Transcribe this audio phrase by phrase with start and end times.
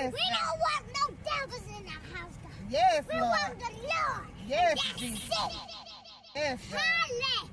[0.00, 0.38] Yes, We God.
[0.40, 2.52] don't want no devils in our house, God.
[2.70, 3.28] Yes, We Lord.
[3.28, 4.28] want the Lord.
[4.48, 5.28] Yes, That's Jesus.
[5.28, 5.36] it.
[6.34, 6.80] Yes, God.
[6.80, 7.50] Halle.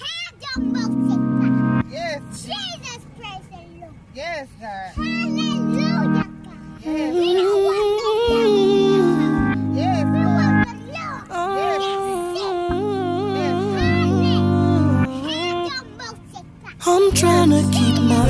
[0.00, 2.30] Have your mercy, Yes, God.
[2.32, 2.46] Jesus.
[2.46, 3.94] Jesus, praise the Lord.
[4.14, 4.92] Yes, God.
[4.96, 6.28] Hallelujah, God.
[6.80, 7.95] Yes, We don't want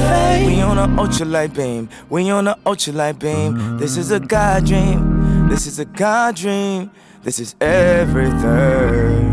[0.06, 0.46] faith.
[0.46, 1.88] We on a ultralight beam.
[2.08, 3.78] We on a ultralight beam.
[3.78, 5.48] This is a God dream.
[5.48, 6.90] This is a God dream.
[7.22, 9.26] This is everything.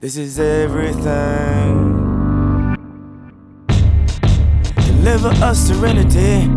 [0.00, 1.96] This is everything.
[4.86, 6.48] Deliver us serenity.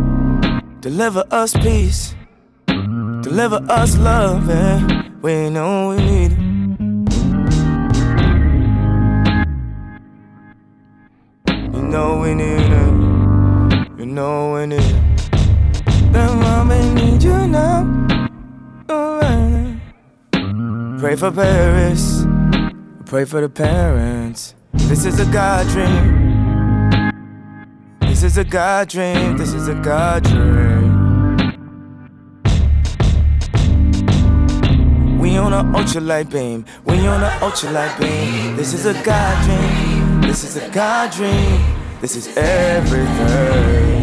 [0.82, 2.14] Deliver us peace.
[2.68, 4.50] Deliver us love.
[4.50, 6.51] And we know we need it.
[12.32, 14.96] You know need it.
[16.14, 17.84] Know we need you now.
[20.98, 22.26] Pray for Paris.
[23.06, 24.56] Pray for the parents.
[24.74, 27.12] This is a God dream.
[28.00, 29.36] This is a God dream.
[29.36, 30.92] This is a God dream.
[35.20, 36.64] We on a ultralight beam.
[36.86, 38.56] We on a ultralight beam.
[38.56, 40.22] This is a God dream.
[40.22, 41.81] This is a God dream.
[42.02, 44.02] This is everything.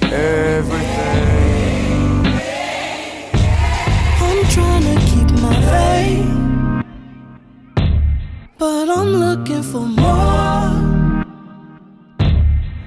[0.00, 1.22] Everything.
[4.20, 6.32] I'm trying to keep my faith.
[8.58, 11.24] But I'm looking for more.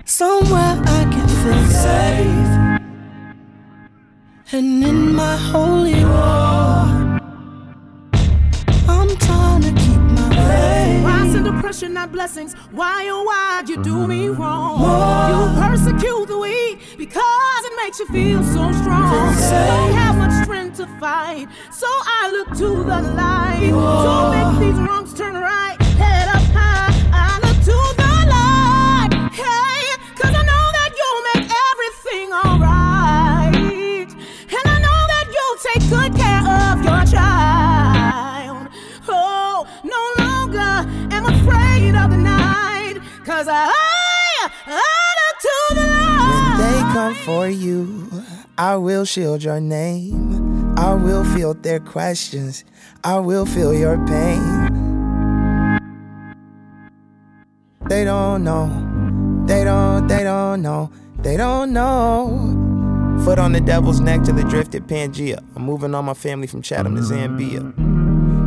[0.03, 2.53] Somewhere I can feel safe.
[4.52, 6.54] And in my holy war,
[11.66, 12.53] To not blessings.
[12.71, 14.80] Why, oh, why you do me wrong?
[14.80, 19.11] You persecute the weak because it makes you feel so strong.
[19.11, 24.79] Don't have much strength to fight, so I look to the light to make these
[24.79, 25.84] wrongs turn right.
[43.35, 43.69] Cause I,
[44.66, 46.56] I to the light.
[46.57, 48.09] They come for you.
[48.57, 50.73] I will shield your name.
[50.78, 52.63] I will field their questions.
[53.03, 55.79] I will feel your pain.
[57.90, 58.69] They don't know.
[59.45, 60.90] They don't, they don't know.
[61.18, 63.19] They don't know.
[63.25, 65.44] Foot on the devil's neck till it drifted Pangea.
[65.57, 67.84] I'm moving all my family from Chatham to Zambia.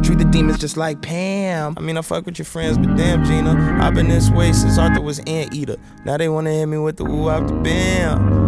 [0.09, 1.75] Treat the demons just like Pam.
[1.77, 3.79] I mean, I fuck with your friends, but damn, Gina.
[3.79, 5.77] I've been this way since Arthur was Anteater.
[6.07, 8.48] Now they wanna hit me with the woo the bam.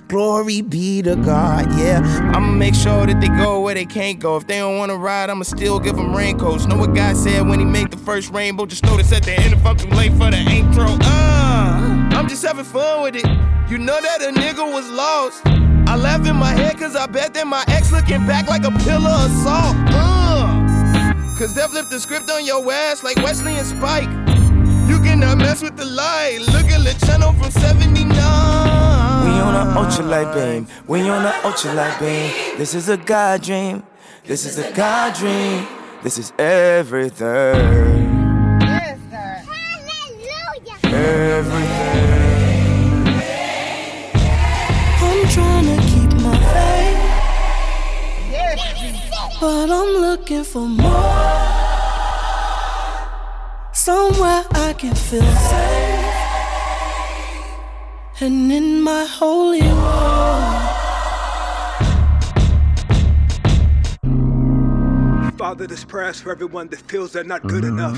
[0.11, 2.01] Glory be to God, yeah.
[2.35, 4.35] I'ma make sure that they go where they can't go.
[4.35, 6.65] If they don't wanna ride, I'ma still give them raincoats.
[6.65, 8.65] Know what God said when he made the first rainbow?
[8.65, 10.83] Just notice at the end if I'm too late for the intro.
[10.99, 13.25] Uh, I'm just having fun with it.
[13.69, 15.43] You know that a nigga was lost.
[15.87, 18.71] I laugh in my head cause I bet that my ex looking back like a
[18.83, 19.77] pillar of salt.
[19.95, 24.09] Uh, cause they flipped the script on your ass like Wesley and Spike.
[24.91, 26.39] You cannot mess with the light.
[26.47, 28.09] Look at the channel from 79.
[28.09, 30.67] We on a ultralight beam.
[30.85, 32.57] We on a ultralight beam.
[32.57, 33.83] This is a God dream.
[34.25, 35.65] This is a God dream.
[36.03, 37.55] This is everything.
[38.59, 39.45] yes, God.
[39.53, 40.77] Hallelujah.
[41.37, 42.11] Everything.
[45.07, 46.99] I'm trying to keep my faith.
[48.35, 48.59] Yes,
[49.39, 51.40] But I'm looking for more.
[53.83, 56.15] Somewhere I can feel safe.
[58.21, 60.41] And in my holy war.
[65.35, 67.97] Father, this prayer's for everyone that feels they're not good enough.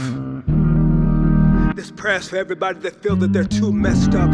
[1.75, 4.31] This prayer's for everybody that feels that they're too messed up.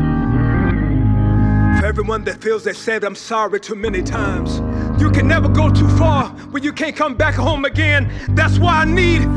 [1.79, 4.59] For everyone that feels they said I'm sorry too many times.
[5.01, 8.13] You can never go too far when you can't come back home again.
[8.35, 9.27] That's why I need.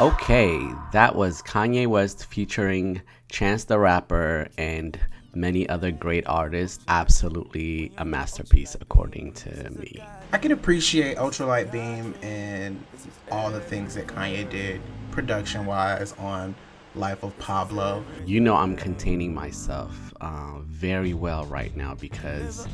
[0.00, 4.98] Okay, that was Kanye West featuring Chance the Rapper and
[5.34, 6.82] many other great artists.
[6.88, 10.02] Absolutely a masterpiece, according to me.
[10.32, 12.82] I can appreciate Ultralight Beam and
[13.30, 14.80] all the things that Kanye did
[15.10, 16.54] production wise on
[16.94, 18.02] Life of Pablo.
[18.24, 22.66] You know, I'm containing myself uh, very well right now because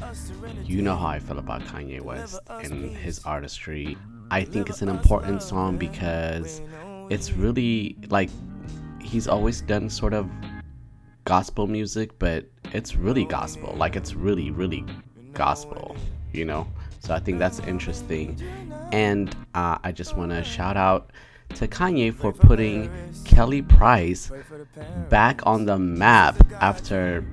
[0.63, 3.99] you know how I feel about Kanye West and his artistry.
[4.31, 6.61] I think it's an important song because
[7.11, 8.31] it's really like
[9.01, 10.29] he's always done sort of
[11.25, 13.75] gospel music, but it's really gospel.
[13.77, 14.85] Like it's really, really
[15.33, 15.97] gospel,
[16.33, 16.67] you know?
[17.01, 18.41] So I think that's interesting.
[18.93, 21.13] And uh, I just want to shout out
[21.55, 22.91] to Kanye for putting
[23.25, 24.31] Kelly Price
[25.09, 27.25] back on the map after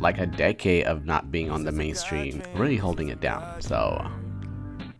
[0.00, 3.60] like a decade of not being on the mainstream, really holding it down.
[3.60, 4.04] So,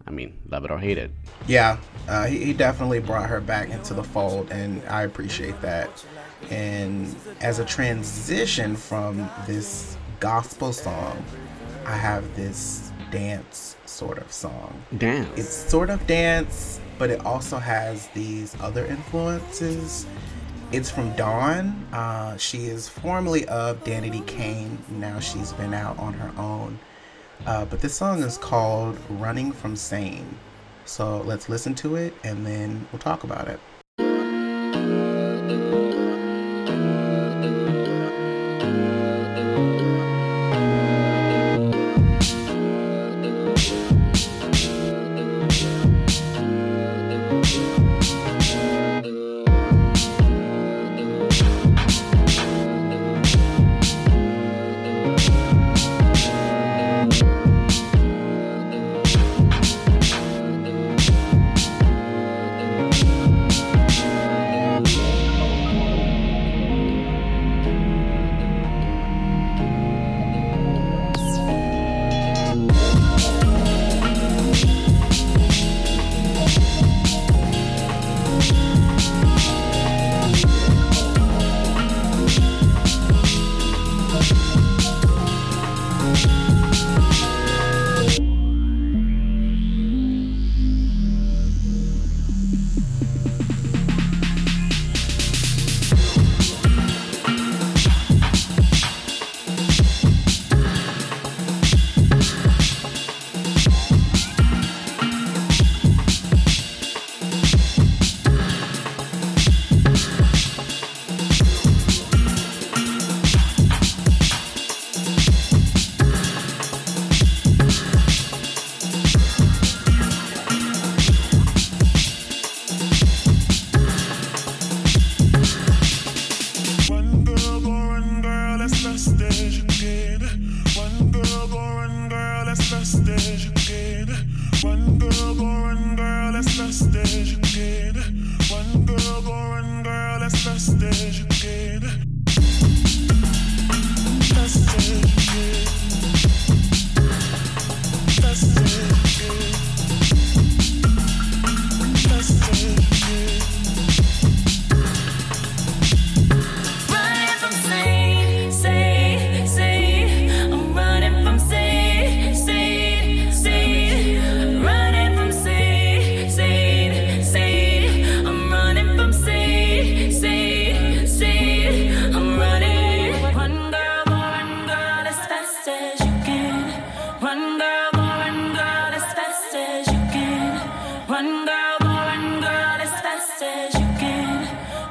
[0.06, 1.10] I mean, love it or hate it.
[1.46, 1.78] Yeah,
[2.10, 6.04] uh, he, he definitely brought her back into the fold, and I appreciate that.
[6.50, 11.24] And as a transition from this gospel song,
[11.86, 14.82] I have this dance sort of song.
[14.98, 15.28] Dance.
[15.36, 20.04] It's sort of dance, but it also has these other influences.
[20.72, 21.86] It's from Dawn.
[21.92, 24.78] Uh, she is formerly of Danity Kane.
[24.88, 26.80] Now she's been out on her own.
[27.46, 30.36] Uh, but this song is called Running from Sane.
[30.90, 33.60] So let's listen to it and then we'll talk about it.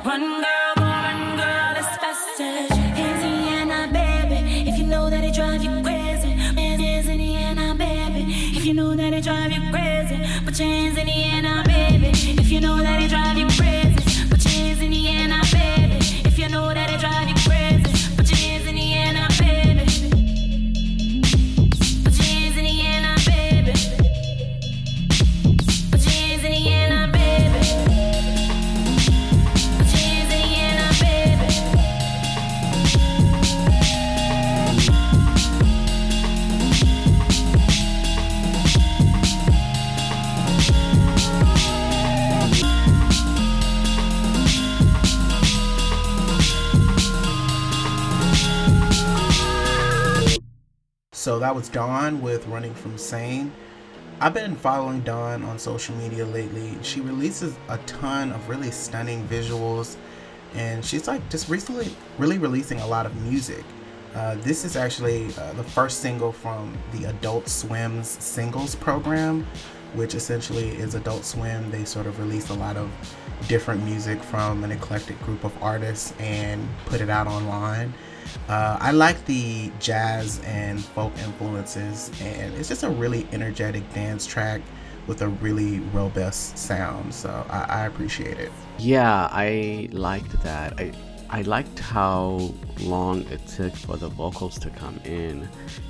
[0.10, 1.75] Run, girl, run, girl,
[3.92, 6.32] baby, if you know that it drive you crazy.
[6.32, 8.25] Hands in the air baby.
[8.58, 9.24] If you know that it
[9.54, 11.38] you crazy, put your hands in the air
[51.39, 53.53] That was Dawn with Running from Sane.
[54.19, 56.77] I've been following Dawn on social media lately.
[56.81, 59.96] She releases a ton of really stunning visuals,
[60.53, 63.63] and she's like just recently really releasing a lot of music.
[64.13, 69.48] Uh, this is actually uh, the first single from the Adult Swim's singles program,
[69.93, 71.72] which essentially is Adult Swim.
[71.72, 72.91] They sort of release a lot of
[73.48, 77.93] different music from an eclectic group of artists and put it out online.
[78.48, 84.27] Uh, I like the jazz and folk influences, and it's just a really energetic dance
[84.27, 84.62] track
[85.08, 87.13] with a really robust sound.
[87.13, 88.51] So I, I appreciate it.
[88.77, 90.79] Yeah, I liked that.
[90.79, 90.93] I
[91.31, 95.48] I liked how long it took for the vocals to come in,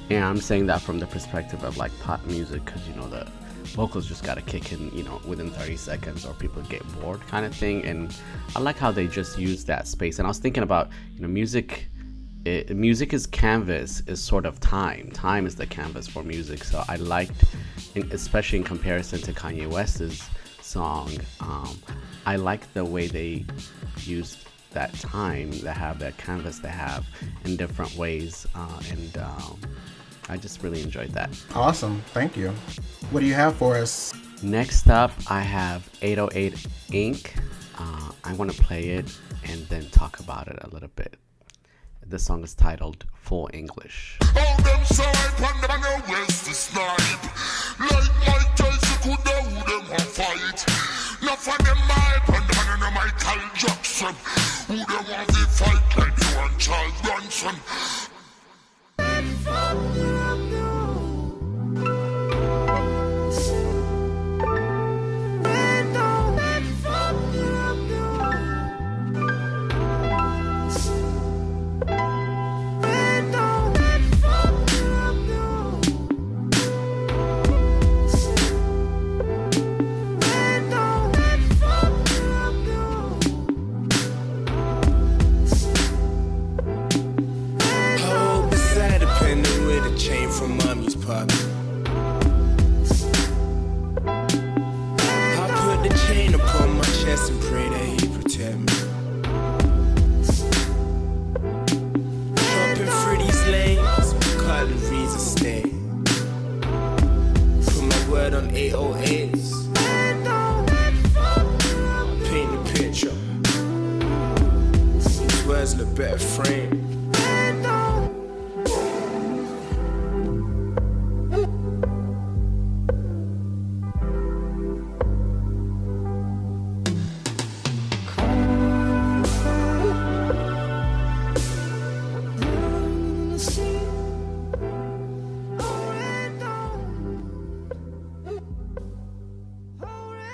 [0.10, 3.25] and I'm saying that from the perspective of like pop music, because you know the
[3.70, 7.46] vocals just gotta kick in, you know, within 30 seconds, or people get bored, kind
[7.46, 7.84] of thing.
[7.86, 8.16] And
[8.56, 10.20] I like how they just use that space.
[10.20, 11.90] And I was thinking about, you know, music
[12.46, 16.84] it, music is canvas is sort of time time is the canvas for music so
[16.88, 17.44] i liked
[17.96, 20.30] in, especially in comparison to kanye west's
[20.62, 21.12] song
[21.42, 21.78] um,
[22.26, 23.46] i like the way they
[24.04, 27.06] used that time they have that canvas they have
[27.44, 29.60] in different ways uh, and um,
[30.29, 31.29] i just really enjoyed that.
[31.53, 32.01] Awesome.
[32.13, 32.50] Thank you.
[33.12, 34.13] What do you have for us?
[34.41, 36.53] next up i have 808
[36.91, 37.36] inc.
[37.77, 41.17] Uh, i want to play it and then talk about it a little bit.
[42.05, 44.17] The song is titled full english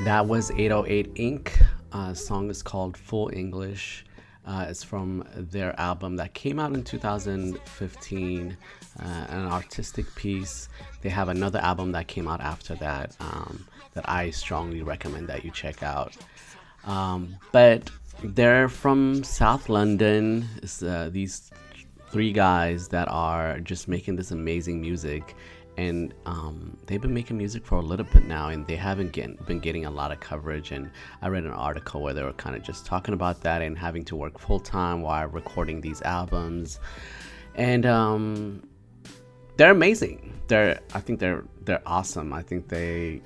[0.06, 1.50] That was 808ink.
[1.92, 4.06] Uh, song is called Full English.
[4.46, 8.58] Uh, it's from their album that came out in 2015,
[9.00, 10.70] uh, an artistic piece.
[11.02, 15.44] They have another album that came out after that um, that I strongly recommend that
[15.44, 16.16] you check out.
[16.84, 17.90] Um, but
[18.24, 20.48] they're from South London.
[20.86, 21.50] Uh, these
[22.12, 25.36] three guys that are just making this amazing music
[25.78, 29.46] and um, they've been making music for a little bit now and they haven't get,
[29.46, 30.90] been getting a lot of coverage and
[31.22, 34.04] i read an article where they were kind of just talking about that and having
[34.04, 36.80] to work full-time while recording these albums
[37.56, 38.64] and um,
[39.58, 43.22] they're amazing they're i think they're they're awesome i think they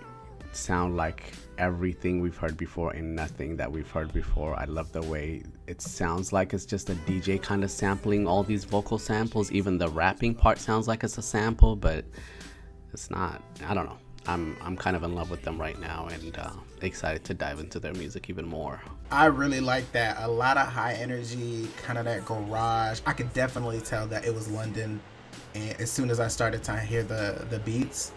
[0.52, 4.58] sound like everything we've heard before and nothing that we've heard before.
[4.58, 8.44] I love the way it sounds like it's just a DJ kind of sampling all
[8.44, 9.52] these vocal samples.
[9.52, 12.06] Even the rapping part sounds like it's a sample, but
[12.94, 13.42] it's not.
[13.68, 13.98] I don't know.
[14.28, 17.60] I'm I'm kind of in love with them right now and uh, excited to dive
[17.60, 18.82] into their music even more.
[19.12, 20.18] I really like that.
[20.20, 23.02] A lot of high energy, kind of that garage.
[23.06, 25.00] I could definitely tell that it was London.
[25.56, 28.12] And as soon as I started to hear the the beats,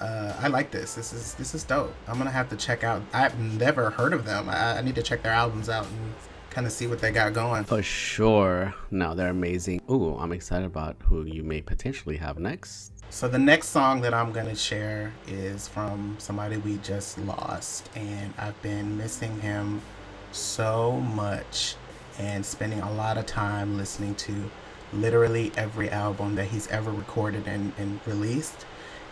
[0.00, 0.94] uh, I like this.
[0.94, 1.94] This is this is dope.
[2.06, 3.02] I'm gonna have to check out.
[3.12, 4.48] I've never heard of them.
[4.48, 6.14] I, I need to check their albums out and
[6.56, 7.62] kind of see what they got going.
[7.64, 8.74] For sure.
[8.90, 9.82] No, they're amazing.
[9.90, 12.92] Ooh, I'm excited about who you may potentially have next.
[13.10, 18.32] So the next song that I'm gonna share is from somebody we just lost, and
[18.38, 19.82] I've been missing him
[20.32, 21.74] so much,
[22.18, 24.50] and spending a lot of time listening to
[24.94, 28.64] literally every album that he's ever recorded and, and released,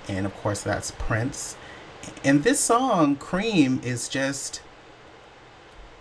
[0.09, 1.59] and of course that's Prince.
[2.25, 4.63] And this song, Cream, is just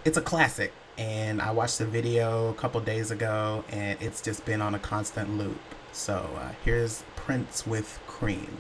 [0.05, 0.71] it's a classic.
[0.97, 4.79] And I watched the video a couple days ago, and it's just been on a
[4.79, 5.59] constant loop.
[5.91, 8.57] So uh, here's Prince with Cream.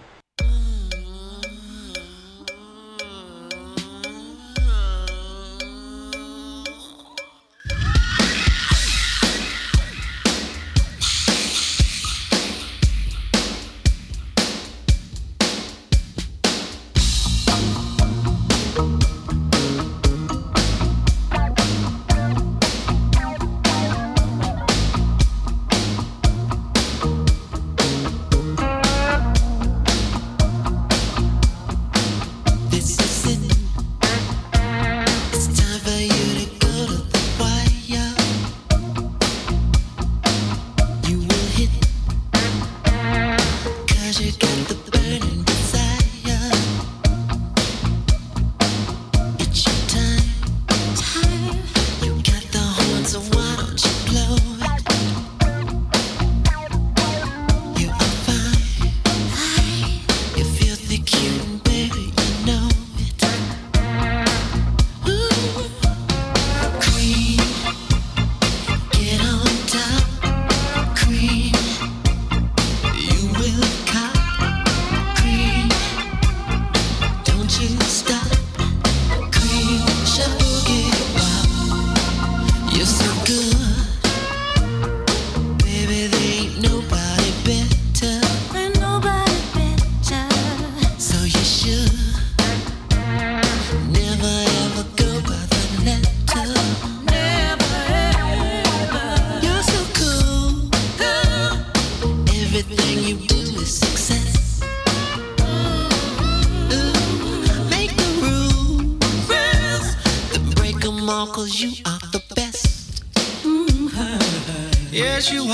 [114.93, 115.51] 也许我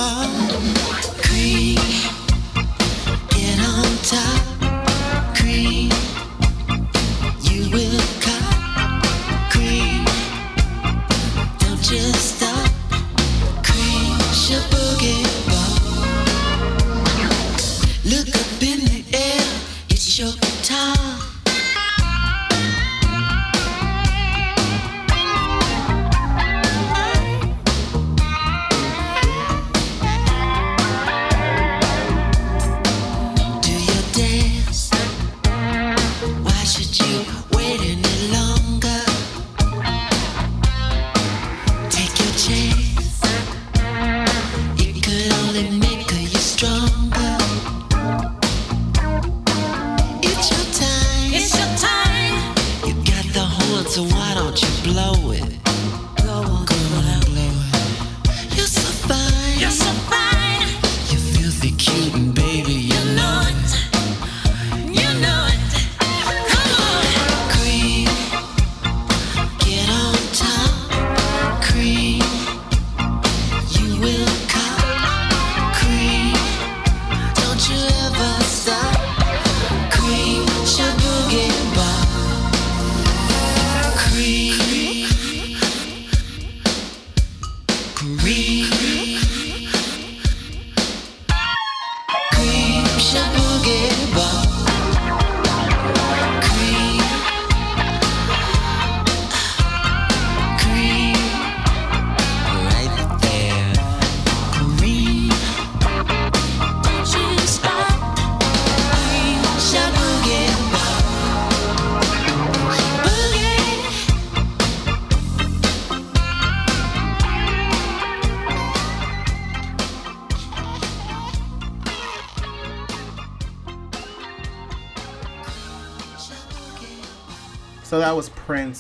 [1.24, 1.80] 可以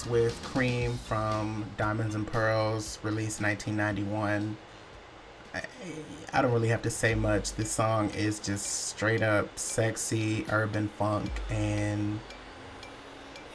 [0.09, 4.57] with Cream from Diamonds and Pearls, released 1991.
[5.53, 5.61] I,
[6.33, 7.53] I don't really have to say much.
[7.53, 12.19] This song is just straight up sexy urban funk, and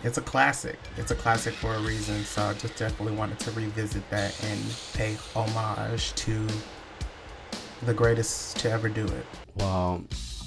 [0.03, 0.79] it's a classic.
[0.97, 2.25] It's a classic for a reason.
[2.25, 4.61] So I just definitely wanted to revisit that and
[4.93, 6.47] pay homage to
[7.83, 9.27] the greatest to ever do it.
[9.57, 10.05] Well,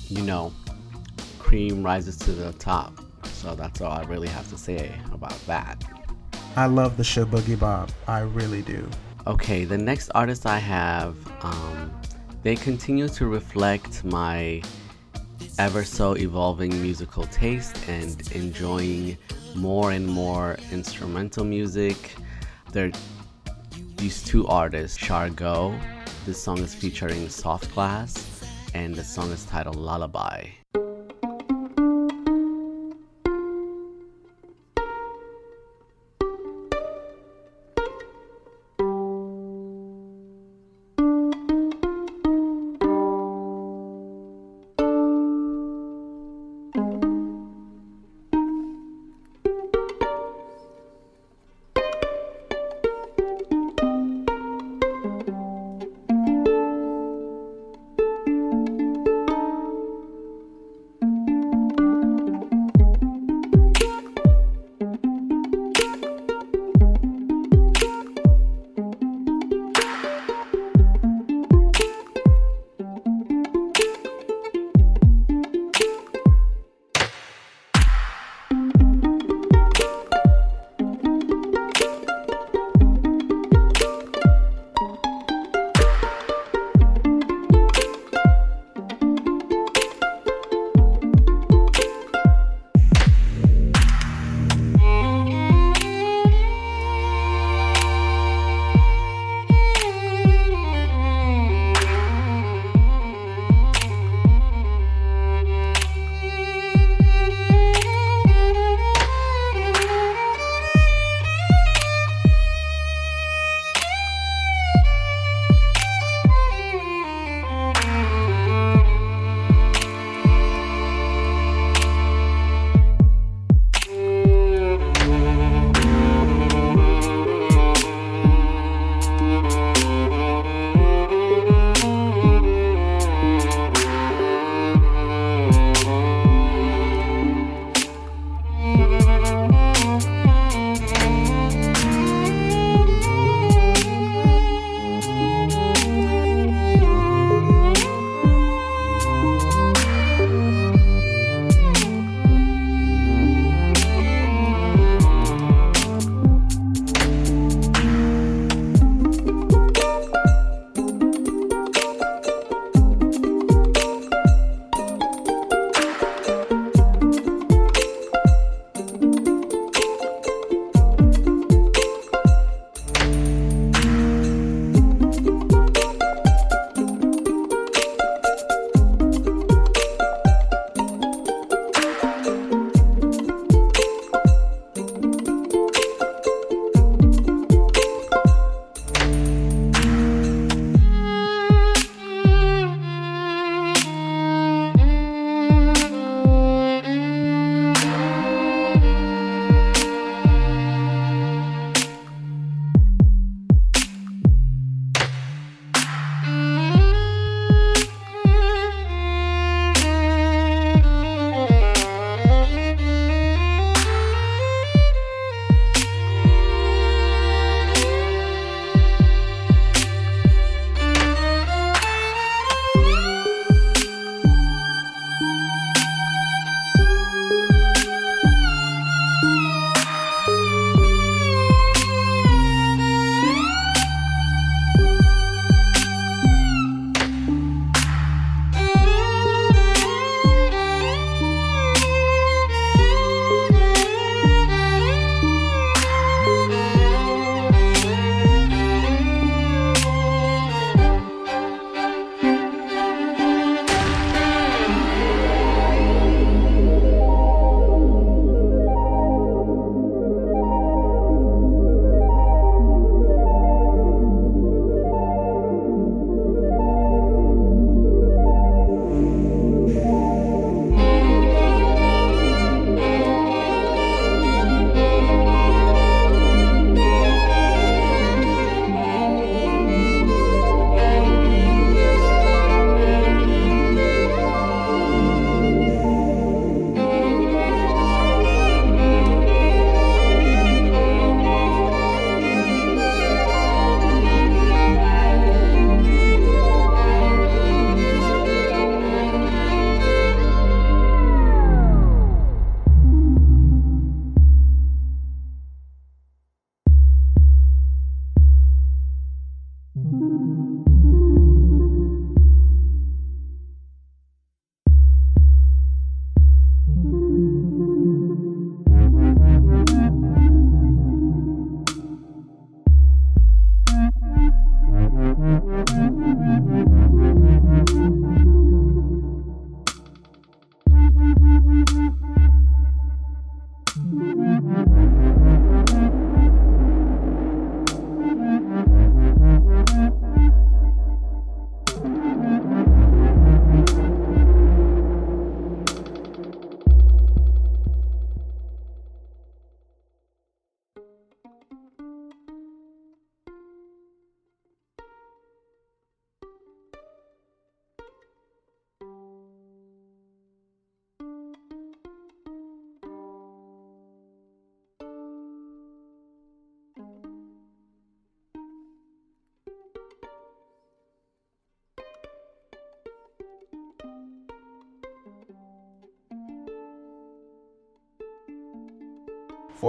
[0.07, 0.53] you know,
[1.39, 2.99] cream rises to the top.
[3.25, 5.83] So that's all I really have to say about that.
[6.57, 7.91] I love the show Boogie Bob.
[8.07, 8.89] I really do.
[9.27, 11.91] Okay, the next artist I have, um,
[12.41, 14.63] they continue to reflect my
[15.59, 19.19] ever so evolving musical taste and enjoying
[19.53, 22.15] more and more instrumental music.
[22.71, 22.91] They're
[23.97, 25.79] these two artists, Chargaux.
[26.25, 28.43] This song is featuring Soft Glas,
[28.73, 30.56] and the song is titled Lullaby.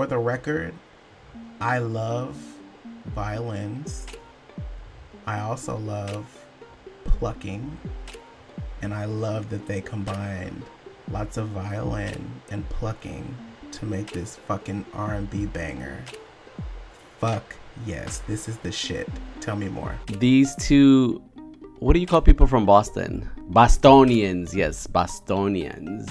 [0.08, 0.74] The record,
[1.60, 2.36] I love
[3.06, 4.06] violins.
[5.26, 6.26] I also love
[7.04, 7.76] plucking.
[8.80, 10.62] And I love that they combined
[11.10, 13.36] lots of violin and plucking
[13.72, 16.02] to make this fucking R&B banger.
[17.18, 19.08] Fuck yes, this is the shit.
[19.40, 19.94] Tell me more.
[20.06, 21.22] These two,
[21.78, 23.28] what do you call people from Boston?
[23.48, 26.08] Bostonians, yes, Bostonians.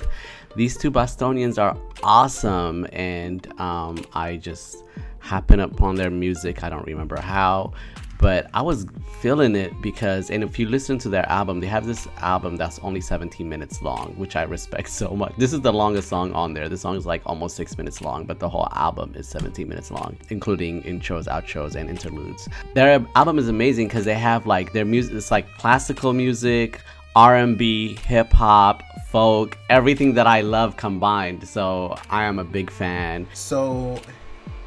[0.58, 4.84] These two Bostonians are awesome, and um, I just
[5.20, 6.64] happened upon their music.
[6.64, 7.74] I don't remember how,
[8.20, 8.88] but I was
[9.22, 12.80] feeling it because, and if you listen to their album, they have this album that's
[12.80, 15.36] only 17 minutes long, which I respect so much.
[15.38, 16.68] This is the longest song on there.
[16.68, 19.92] The song is like almost six minutes long, but the whole album is 17 minutes
[19.92, 22.50] long, including intros, outros, and interludes.
[22.74, 26.82] Their album is amazing because they have like their music, it's like classical music,
[27.18, 31.48] R&B, hip hop, folk, everything that I love combined.
[31.48, 33.28] So I am a big fan.
[33.34, 34.00] So,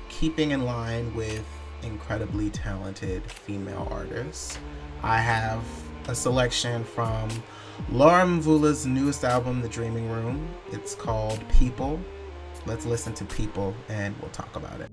[0.09, 1.45] keeping in line with
[1.85, 4.59] incredibly talented female artists,
[5.05, 5.63] I have
[6.09, 7.29] a selection from
[7.89, 10.49] Laura Mvula's newest album, The Dreaming Room.
[10.73, 12.01] It's called People.
[12.67, 14.91] Let's listen to People and we'll talk about it.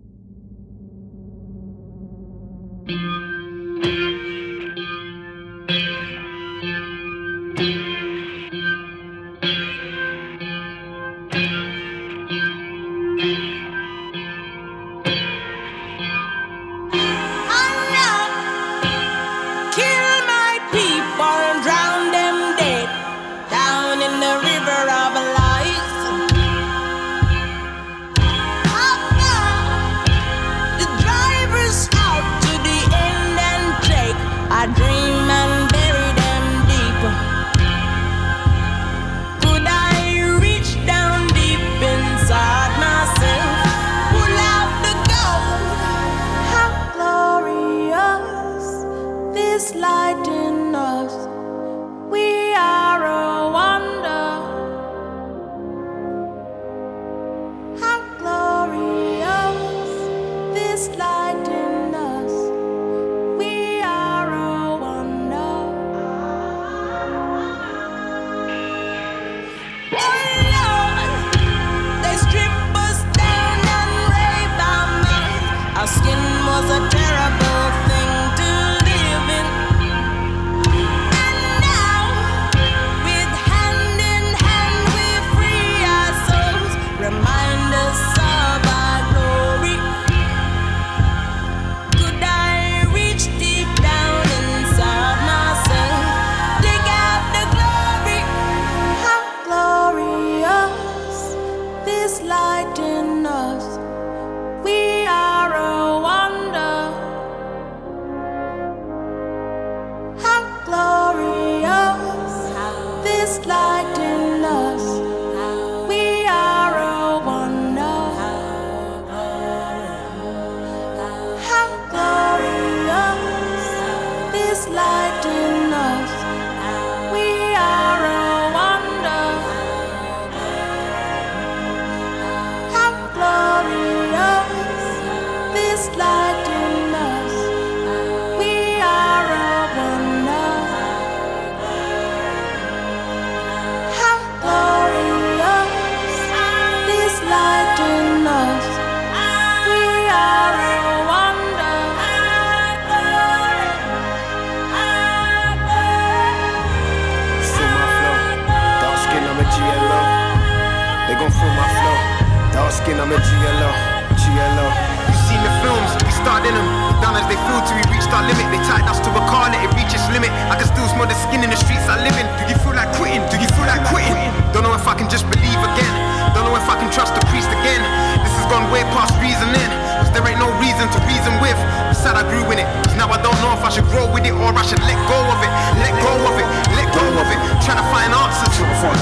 [168.58, 168.88] Reached our limit.
[168.88, 170.32] They us to a car, let it reach its limit.
[170.50, 172.26] I can still smell the skin in the streets I live in.
[172.42, 173.22] Do you feel like quitting?
[173.30, 174.18] Do you feel like quitting?
[174.54, 175.94] Don't know if I can just believe again.
[176.34, 177.82] Don't know if I can trust the priest again.
[178.22, 179.70] This has gone way past reasoning.
[180.02, 181.58] Cause there ain't no reason to reason with.
[181.94, 182.68] Sad I grew in it.
[182.86, 184.98] Cause now I don't know if I should grow with it or I should let
[185.10, 185.52] go of it.
[185.82, 186.48] Let go of it.
[186.78, 187.40] Let go of it.
[187.66, 188.14] Trying to find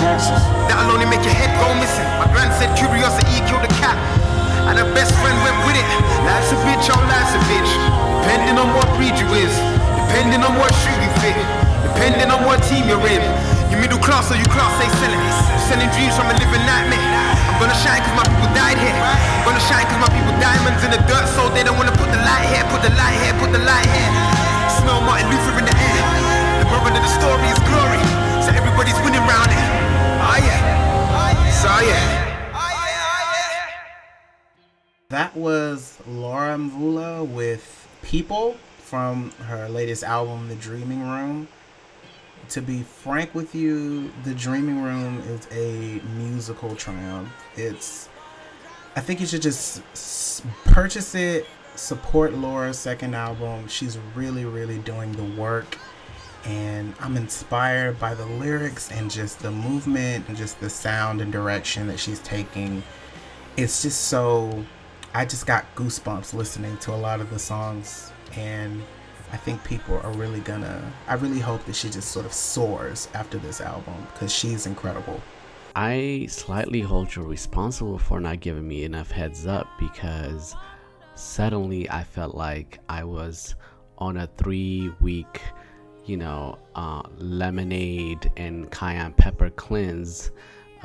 [0.04, 0.44] answers.
[0.68, 2.08] That'll only make your head go missing.
[2.20, 3.98] My grand said curiosity killed the cat.
[4.66, 5.88] And her best friend went with it.
[6.26, 7.95] Life's a bitch, oh life's a bitch.
[8.26, 9.54] Depending on what breed you is.
[10.10, 11.38] Depending on what shoe you fit.
[11.86, 13.22] Depending on what team you're in.
[13.70, 15.22] You middle class or you class A selling.
[15.70, 17.06] Selling dreams from a living nightmare.
[17.54, 18.98] I'm gonna shine cause my people died here.
[18.98, 22.10] I'm gonna shine cause my people diamonds in the dirt so they don't wanna put
[22.10, 22.66] the light here.
[22.74, 24.12] Put the light here, put the light here.
[24.74, 26.02] Smell Martin Luther in the air.
[26.60, 28.02] The moral of the story is glory.
[28.42, 29.66] So everybody's winning round it.
[30.18, 30.66] Oh yeah.
[31.62, 32.25] So yeah.
[38.06, 41.48] People from her latest album, The Dreaming Room.
[42.50, 47.34] To be frank with you, The Dreaming Room is a musical triumph.
[47.56, 48.08] It's,
[48.96, 49.82] I think you should just
[50.66, 53.68] purchase it, support Laura's second album.
[53.68, 55.80] She's really, really doing the work.
[56.46, 61.32] And I'm inspired by the lyrics and just the movement and just the sound and
[61.32, 62.84] direction that she's taking.
[63.58, 64.64] It's just so
[65.16, 68.84] I just got goosebumps listening to a lot of the songs, and
[69.32, 70.92] I think people are really gonna.
[71.08, 75.22] I really hope that she just sort of soars after this album because she's incredible.
[75.74, 80.54] I slightly hold you responsible for not giving me enough heads up because
[81.16, 83.56] suddenly I felt like I was
[83.98, 85.40] on a three week,
[86.04, 90.32] you know, uh, lemonade and cayenne pepper cleanse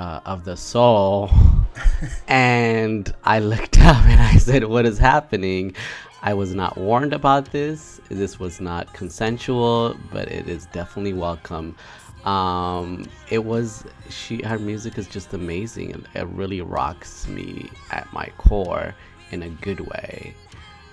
[0.00, 1.30] uh, of the soul.
[2.28, 5.74] and I looked up and I said, What is happening?
[6.22, 8.00] I was not warned about this.
[8.08, 11.76] This was not consensual, but it is definitely welcome.
[12.24, 14.42] Um, it was she.
[14.42, 18.94] Her music is just amazing, and it really rocks me at my core
[19.30, 20.34] in a good way.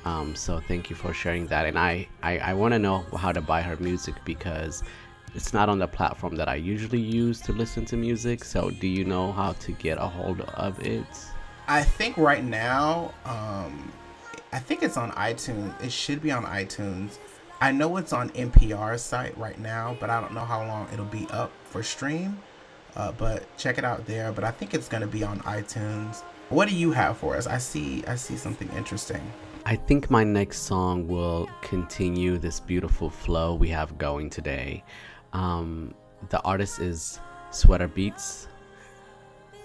[0.05, 1.65] Um, so thank you for sharing that.
[1.65, 4.83] And I, I, I want to know how to buy her music because
[5.37, 8.43] it's not on the platform that I usually use to listen to music.
[8.43, 11.05] So do you know how to get a hold of it?
[11.67, 13.93] I think right now, um,
[14.51, 15.79] I think it's on iTunes.
[15.83, 17.19] It should be on iTunes.
[17.61, 21.05] I know it's on NPR's site right now, but I don't know how long it'll
[21.05, 22.39] be up for stream.
[22.95, 24.31] Uh, but check it out there.
[24.31, 26.23] But I think it's gonna be on iTunes.
[26.49, 27.45] What do you have for us?
[27.45, 28.03] I see.
[28.07, 29.21] I see something interesting.
[29.67, 34.83] I think my next song will continue this beautiful flow we have going today.
[35.37, 35.93] Um,
[36.29, 37.19] the artist is
[37.51, 38.47] Sweater Beats.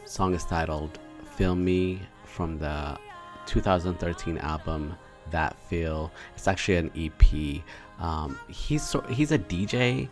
[0.04, 0.98] Song is titled
[1.36, 2.98] "Feel Me" from the
[3.46, 4.94] 2013 album
[5.30, 6.12] That Feel.
[6.36, 7.62] It's actually an EP.
[7.98, 10.10] Um, he's so, he's a DJ,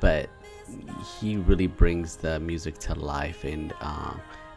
[0.00, 0.28] but
[1.20, 4.14] he really brings the music to life and uh,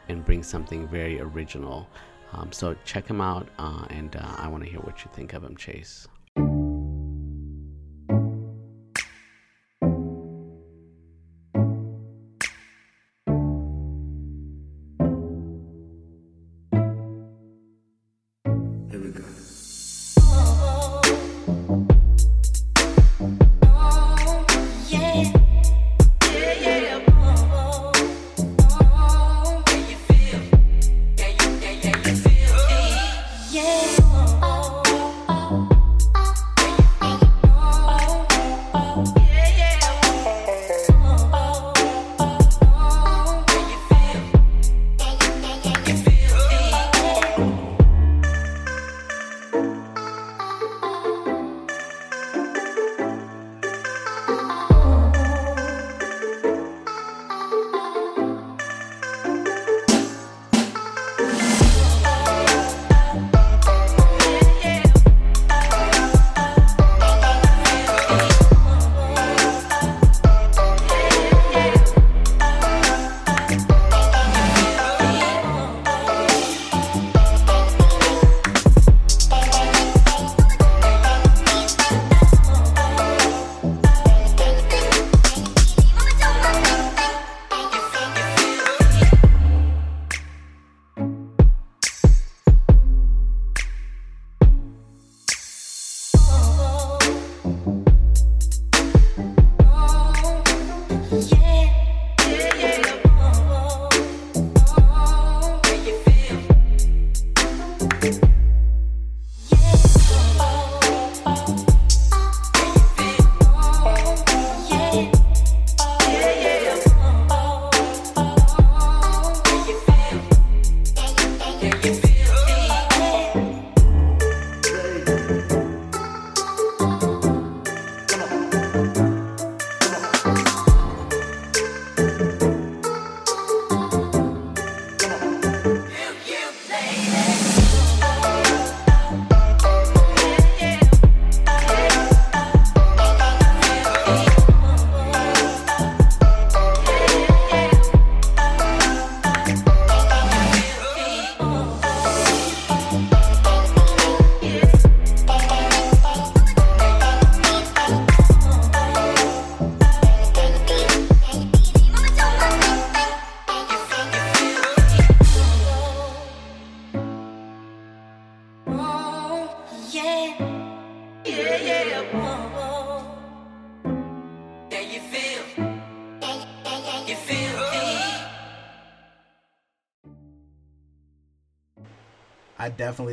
[0.07, 1.87] and brings something very original.
[2.33, 5.33] Um, so check him out, uh, and uh, I want to hear what you think
[5.33, 6.07] of him, Chase.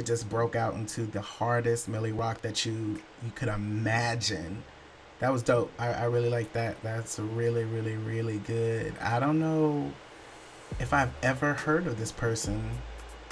[0.07, 4.63] Just broke out into the hardest Millie Rock that you you could imagine.
[5.19, 5.73] That was dope.
[5.79, 6.81] I, I really like that.
[6.83, 8.95] That's really, really, really good.
[9.01, 9.91] I don't know
[10.79, 12.71] if I've ever heard of this person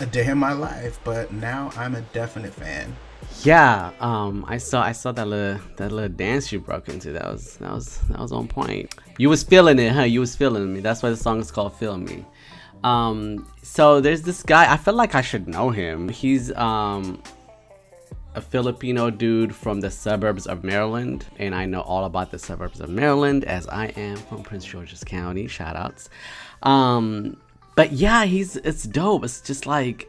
[0.01, 2.97] a day in my life, but now I'm a definite fan.
[3.43, 7.13] Yeah, um, I saw I saw that little that little dance you broke into.
[7.13, 8.95] That was that was that was on point.
[9.19, 10.03] You was feeling it, huh?
[10.03, 10.81] You was feeling me.
[10.81, 12.25] That's why the song is called "Feel Me."
[12.85, 14.73] Um, so there's this guy.
[14.73, 16.09] I feel like I should know him.
[16.09, 17.21] He's um
[18.35, 22.81] a Filipino dude from the suburbs of Maryland, and I know all about the suburbs
[22.81, 25.47] of Maryland as I am from Prince George's County.
[25.47, 26.11] Shout outs.
[26.63, 27.41] Um,
[27.75, 29.25] but yeah, he's it's dope.
[29.25, 30.09] It's just like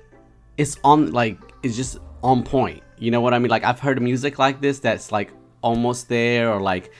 [0.58, 2.84] it's on like it's just on point.
[2.98, 3.50] You know what I mean?
[3.50, 6.92] Like I've heard music like this that's like almost there or like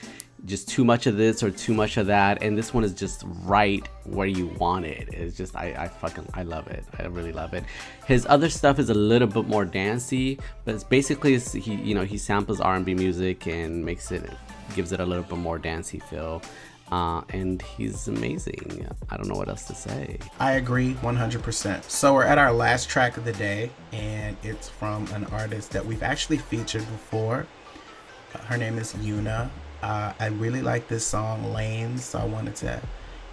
[0.46, 3.24] just too much of this or too much of that and this one is just
[3.44, 7.32] right where you want it it's just i, I fucking i love it i really
[7.32, 7.64] love it
[8.06, 11.94] his other stuff is a little bit more dancey but it's basically it's, he you
[11.94, 14.30] know he samples r&b music and makes it
[14.74, 16.40] gives it a little bit more dancey feel
[16.92, 21.82] uh, and he's amazing i don't know what else to say I agree 100%.
[21.84, 25.84] So we're at our last track of the day, and it's from an artist that
[25.84, 27.46] we've actually featured before.
[28.44, 29.48] Her name is Yuna.
[29.86, 32.82] Uh, I really like this song, Lanes, so I wanted to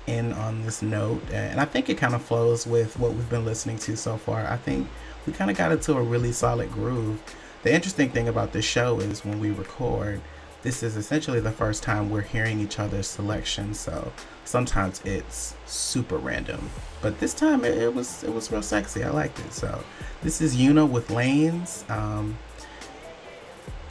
[0.07, 1.23] end on this note.
[1.31, 4.45] And I think it kind of flows with what we've been listening to so far.
[4.45, 4.87] I think
[5.25, 7.19] we kind of got into a really solid groove.
[7.63, 10.21] The interesting thing about this show is when we record,
[10.61, 13.79] this is essentially the first time we're hearing each other's selections.
[13.79, 14.13] So
[14.45, 16.69] sometimes it's super random,
[17.01, 19.03] but this time it, it was it was real sexy.
[19.03, 19.53] I liked it.
[19.53, 19.83] So
[20.21, 21.83] this is Yuna with Lanes.
[21.89, 22.37] Um,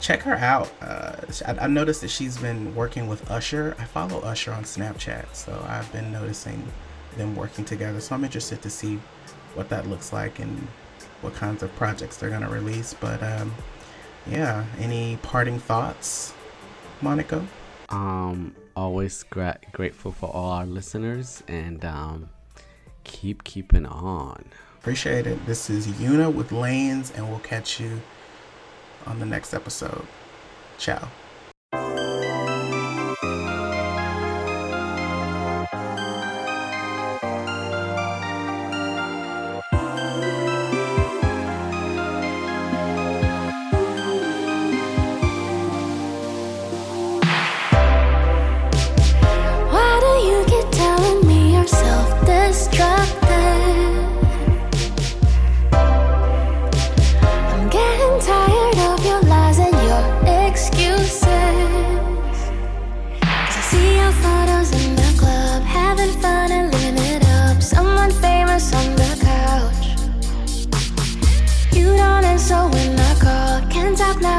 [0.03, 0.69] check her out.
[0.81, 1.15] Uh,
[1.47, 3.73] I, I noticed that she's been working with Usher.
[3.79, 6.61] I follow Usher on Snapchat, so I've been noticing
[7.15, 8.01] them working together.
[8.01, 8.99] So I'm interested to see
[9.55, 10.67] what that looks like and
[11.21, 12.93] what kinds of projects they're gonna release.
[12.93, 13.55] But um,
[14.27, 16.33] yeah, any parting thoughts,
[17.01, 17.45] Monica?
[17.89, 22.29] um always gra- grateful for all our listeners and um
[23.03, 24.43] keep keeping on
[24.79, 25.45] Appreciate it.
[25.45, 28.01] This is Yuna with Lanes, and we'll catch you
[29.05, 30.05] on the next episode.
[30.77, 31.09] Ciao.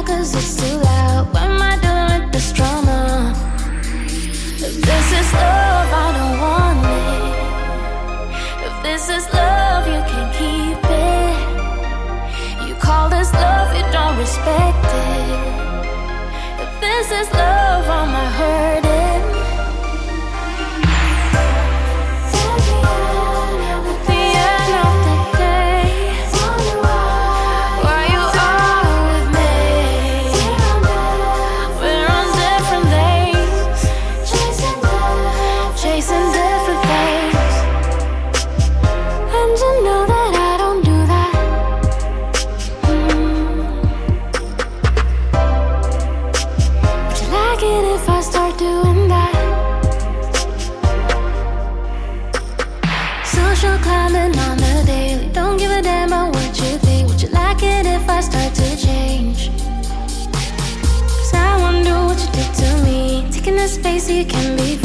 [0.06, 1.32] 'Cause it's too loud.
[1.32, 3.32] What am I doing with this drama?
[4.66, 7.32] If this is love, I don't want it.
[8.66, 11.36] If this is love, you can keep it.
[12.66, 15.40] You call this love, you don't respect it.
[16.64, 17.53] If this is love,
[64.06, 64.83] You can be